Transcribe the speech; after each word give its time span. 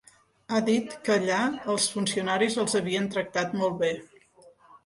Ha 0.53 0.61
dit 0.69 0.95
que 1.09 1.13
allà 1.19 1.41
els 1.73 1.85
funcionaris 1.97 2.57
els 2.65 2.79
havien 2.81 3.09
tractar 3.17 3.47
molt 3.61 3.81
bé. 3.85 3.93